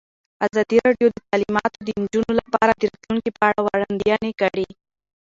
[0.45, 4.67] ازادي راډیو د تعلیمات د نجونو لپاره د راتلونکې په اړه وړاندوینې کړې.